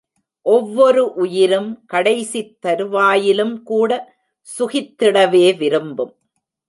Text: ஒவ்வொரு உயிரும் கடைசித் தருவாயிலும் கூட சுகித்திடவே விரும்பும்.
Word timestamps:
ஒவ்வொரு 0.41 1.13
உயிரும் 1.13 1.85
கடைசித் 1.85 2.57
தருவாயிலும் 2.65 3.63
கூட 3.63 4.13
சுகித்திடவே 4.59 5.57
விரும்பும். 5.57 6.15